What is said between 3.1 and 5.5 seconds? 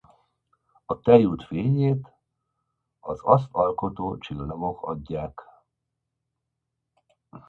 azt alkotó csillagok adják.